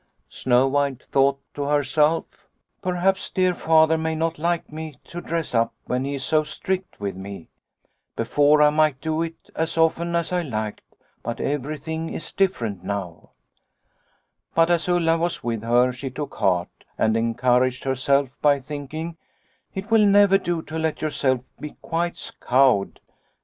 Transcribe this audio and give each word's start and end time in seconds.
"Snow 0.29 0.67
White 0.67 1.03
thought 1.11 1.39
to 1.53 1.65
herself,' 1.65 2.25
Perhaps 2.81 3.29
dear 3.29 3.53
Father 3.53 3.99
may 3.99 4.15
not 4.15 4.39
like 4.39 4.71
me 4.73 4.99
to 5.03 5.21
dress 5.21 5.53
up 5.53 5.75
when 5.85 6.05
he 6.05 6.15
is 6.15 6.23
so 6.23 6.41
strict 6.41 6.99
with 6.99 7.15
me. 7.15 7.49
Before 8.15 8.63
I 8.63 8.71
might 8.71 8.99
do 8.99 9.21
it 9.21 9.35
Snow 9.43 9.49
White 9.49 9.59
61 9.59 9.61
as 9.61 9.77
often 9.77 10.15
as 10.15 10.33
I 10.33 10.41
liked, 10.41 10.95
but 11.21 11.39
everything 11.39 12.09
is 12.11 12.31
different 12.31 12.83
now.'" 12.83 13.29
But 14.55 14.71
as 14.71 14.89
Ulla 14.89 15.19
was 15.19 15.43
with 15.43 15.61
her 15.61 15.91
she 15.93 16.09
took 16.09 16.33
heart 16.33 16.83
and 16.97 17.15
encouraged 17.15 17.83
herself 17.83 18.35
by 18.41 18.59
thinking,' 18.59 19.17
It 19.75 19.91
will 19.91 20.07
never 20.07 20.39
do 20.39 20.63
to 20.63 20.79
let 20.79 21.03
yourself 21.03 21.51
be 21.59 21.75
quite 21.83 22.31
cowed. 22.41 22.99